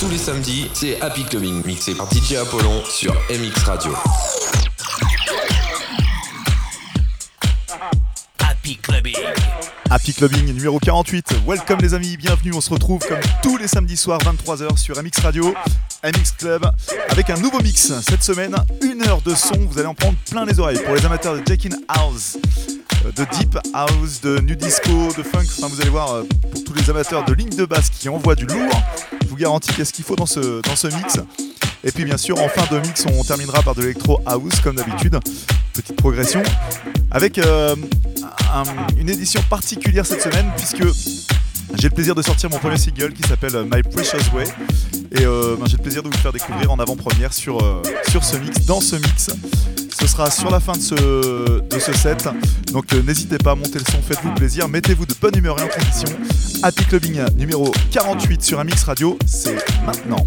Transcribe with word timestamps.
Tous 0.00 0.08
les 0.08 0.18
samedis, 0.18 0.70
c'est 0.74 1.00
Happy 1.00 1.24
Clubbing, 1.24 1.64
mixé 1.66 1.92
par 1.92 2.08
DJ 2.12 2.34
Apollon 2.34 2.84
sur 2.88 3.12
MX 3.30 3.64
Radio. 3.64 3.92
Happy 8.38 8.76
Clubbing. 8.76 9.16
Happy 9.90 10.14
Clubbing 10.14 10.54
numéro 10.54 10.78
48. 10.78 11.40
Welcome 11.44 11.80
les 11.80 11.94
amis, 11.94 12.16
bienvenue. 12.16 12.52
On 12.54 12.60
se 12.60 12.70
retrouve 12.70 13.00
comme 13.08 13.18
tous 13.42 13.56
les 13.56 13.66
samedis 13.66 13.96
soirs 13.96 14.20
23h 14.20 14.76
sur 14.76 15.02
MX 15.02 15.20
Radio, 15.20 15.52
MX 16.04 16.32
Club, 16.38 16.70
avec 17.08 17.30
un 17.30 17.36
nouveau 17.38 17.60
mix. 17.60 17.92
Cette 18.02 18.22
semaine, 18.22 18.54
une 18.82 19.02
heure 19.02 19.20
de 19.22 19.34
son, 19.34 19.56
vous 19.68 19.78
allez 19.78 19.88
en 19.88 19.94
prendre 19.94 20.16
plein 20.30 20.44
les 20.44 20.60
oreilles. 20.60 20.78
Pour 20.84 20.94
les 20.94 21.04
amateurs 21.04 21.34
de 21.34 21.42
Jackin 21.44 21.76
House, 21.88 22.38
euh, 23.04 23.10
de 23.12 23.24
Deep 23.36 23.58
House, 23.74 24.20
de 24.20 24.38
New 24.38 24.54
Disco, 24.54 25.12
de 25.16 25.24
Funk, 25.24 25.46
enfin 25.58 25.66
vous 25.68 25.80
allez 25.80 25.90
voir, 25.90 26.12
euh, 26.14 26.22
pour 26.52 26.62
tous 26.62 26.74
les 26.74 26.88
amateurs 26.88 27.24
de 27.24 27.32
ligne 27.32 27.56
de 27.56 27.64
basse 27.64 27.90
qui 27.90 28.08
envoient 28.08 28.36
du 28.36 28.46
lourd, 28.46 28.70
garantis 29.38 29.72
qu'est-ce 29.74 29.92
qu'il 29.92 30.04
faut 30.04 30.16
dans 30.16 30.26
ce, 30.26 30.60
dans 30.62 30.76
ce 30.76 30.88
mix. 30.88 31.18
Et 31.84 31.92
puis 31.92 32.04
bien 32.04 32.16
sûr, 32.18 32.40
en 32.42 32.48
fin 32.48 32.66
de 32.74 32.80
mix, 32.80 33.04
on 33.06 33.22
terminera 33.24 33.62
par 33.62 33.74
de 33.74 33.82
l'électro 33.82 34.20
house 34.26 34.60
comme 34.62 34.76
d'habitude. 34.76 35.18
Petite 35.72 35.96
progression. 35.96 36.42
Avec 37.10 37.38
euh, 37.38 37.76
un- 38.52 38.64
une 38.98 39.08
édition 39.08 39.40
particulière 39.48 40.04
cette 40.04 40.22
semaine 40.22 40.50
puisque 40.56 40.82
j'ai 41.78 41.88
le 41.88 41.94
plaisir 41.94 42.14
de 42.14 42.22
sortir 42.22 42.50
mon 42.50 42.58
premier 42.58 42.76
single 42.76 43.12
qui 43.12 43.22
s'appelle 43.22 43.54
euh, 43.54 43.64
My 43.64 43.82
Precious 43.82 44.34
Way. 44.34 44.44
Et 45.12 45.24
euh, 45.24 45.56
ben, 45.58 45.66
j'ai 45.66 45.76
le 45.76 45.82
plaisir 45.82 46.02
de 46.02 46.08
vous 46.08 46.14
le 46.14 46.18
faire 46.18 46.32
découvrir 46.32 46.70
en 46.72 46.78
avant-première 46.78 47.32
sur, 47.32 47.62
euh, 47.62 47.82
sur 48.10 48.24
ce 48.24 48.36
mix, 48.36 48.66
dans 48.66 48.80
ce 48.80 48.96
mix. 48.96 49.30
Ce 49.98 50.06
sera 50.06 50.30
sur 50.30 50.50
la 50.50 50.60
fin 50.60 50.72
de 50.72 50.80
ce, 50.80 51.92
set. 51.94 52.28
Donc 52.72 52.92
n'hésitez 52.92 53.38
pas 53.38 53.52
à 53.52 53.54
monter 53.54 53.78
le 53.78 53.84
son, 53.84 54.00
faites-vous 54.02 54.32
plaisir, 54.34 54.68
mettez-vous 54.68 55.06
de 55.06 55.14
bonne 55.20 55.36
humeur 55.36 55.58
et 55.58 55.62
en 55.62 55.68
condition. 55.68 56.08
Happy 56.62 56.84
Clubbing 56.84 57.20
numéro 57.36 57.72
48 57.90 58.42
sur 58.42 58.60
un 58.60 58.64
mix 58.64 58.84
radio, 58.84 59.18
c'est 59.26 59.56
maintenant. 59.84 60.26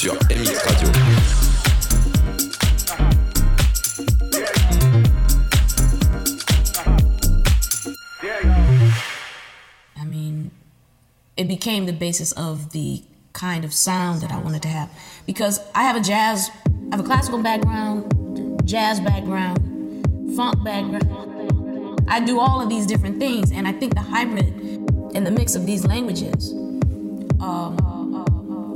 Sur 0.00 0.16
MX 0.30 0.56
Radio. 0.64 0.88
I 9.98 10.04
mean, 10.06 10.52
it 11.36 11.48
became 11.48 11.84
the 11.84 11.92
basis 11.92 12.32
of 12.32 12.72
the 12.72 13.02
kind 13.34 13.62
of 13.62 13.74
sound 13.74 14.22
that 14.22 14.32
I 14.32 14.38
wanted 14.38 14.62
to 14.62 14.68
have 14.68 14.88
because 15.26 15.60
I 15.74 15.82
have 15.82 15.96
a 15.96 16.00
jazz, 16.00 16.48
I 16.90 16.96
have 16.96 17.00
a 17.00 17.06
classical 17.06 17.42
background, 17.42 18.66
jazz 18.66 19.00
background, 19.00 19.58
funk 20.34 20.64
background. 20.64 22.00
I 22.08 22.20
do 22.20 22.40
all 22.40 22.62
of 22.62 22.70
these 22.70 22.86
different 22.86 23.18
things, 23.18 23.52
and 23.52 23.68
I 23.68 23.72
think 23.72 23.92
the 23.92 24.00
hybrid 24.00 24.46
and 25.14 25.26
the 25.26 25.30
mix 25.30 25.54
of 25.54 25.66
these 25.66 25.84
languages 25.84 26.52
um, 27.38 27.76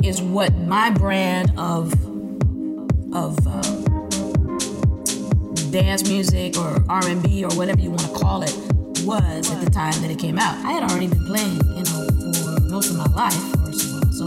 is 0.04 0.20
what 0.20 0.54
my 0.54 0.90
brand 0.90 1.50
of 1.56 1.92
of 3.14 3.38
uh, 3.46 3.62
dance 5.70 6.06
music 6.08 6.58
or 6.58 6.84
R&B 6.88 7.44
or 7.44 7.50
whatever 7.56 7.80
you 7.80 7.88
want 7.90 8.02
to 8.02 8.08
call 8.08 8.42
it 8.42 8.54
was 9.04 9.50
at 9.50 9.64
the 9.64 9.70
time 9.70 9.94
that 10.02 10.10
it 10.10 10.18
came 10.18 10.38
out. 10.38 10.56
I 10.64 10.72
had 10.72 10.82
already 10.90 11.06
been 11.06 11.24
playing, 11.26 11.56
you 11.76 11.84
know, 11.84 12.06
for 12.42 12.60
most 12.68 12.90
of 12.90 12.96
my 12.96 13.06
life, 13.14 13.34
first 13.64 13.86
of 13.86 13.94
all. 13.94 14.12
So, 14.12 14.26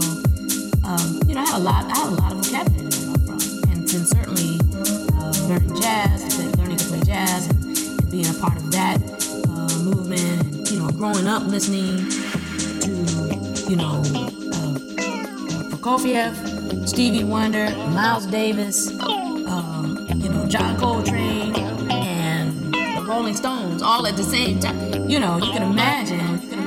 um, 0.84 1.20
you 1.28 1.34
know, 1.34 1.42
I 1.42 1.46
had 1.46 1.60
a 1.60 1.62
lot, 1.62 1.84
I 1.84 1.98
had 1.98 2.12
a 2.12 2.16
lot 2.16 2.32
of 2.32 2.44
vocabulary 2.44 2.90
to 2.90 3.00
learn 3.06 3.20
from, 3.26 3.70
and, 3.70 3.88
certainly 3.88 4.58
uh, 5.14 5.32
learning 5.48 5.80
jazz, 5.80 6.56
learning 6.58 6.76
to 6.78 6.84
play 6.86 7.00
jazz, 7.02 7.46
and, 7.48 7.64
and 7.64 8.10
being 8.10 8.26
a 8.26 8.34
part 8.40 8.56
of 8.56 8.72
that 8.72 8.98
uh, 9.48 9.78
movement, 9.82 10.42
and 10.42 10.70
you 10.70 10.80
know, 10.80 10.88
growing 10.90 11.26
up 11.26 11.44
listening 11.44 12.08
to, 12.80 13.70
you 13.70 13.76
know, 13.76 14.02
Prokofiev, 15.88 16.86
Stevie 16.86 17.24
Wonder, 17.24 17.70
Miles 17.88 18.26
Davis, 18.26 18.88
um, 19.00 20.06
you 20.16 20.28
know, 20.28 20.44
John 20.44 20.78
Coltrane, 20.78 21.56
and 21.90 22.74
the 22.74 23.02
Rolling 23.08 23.34
Stones, 23.34 23.80
all 23.80 24.06
at 24.06 24.14
the 24.14 24.22
same 24.22 24.60
time. 24.60 25.08
You 25.08 25.18
know, 25.18 25.38
you 25.38 25.50
can 25.50 25.62
imagine. 25.62 26.57